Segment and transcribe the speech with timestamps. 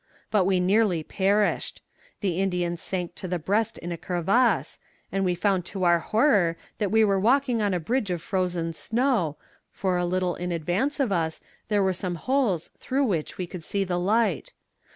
[0.31, 1.83] But we nearly perished.
[2.21, 4.79] The Indian sank to the breast in a crevasse,
[5.11, 8.73] and we found to our horror that we were walking on a bridge of frozen
[8.73, 9.37] snow,
[9.71, 13.63] for a little in advance of us there were some holes through which we could
[13.63, 14.53] see the light.